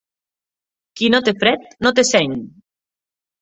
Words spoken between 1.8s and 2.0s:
no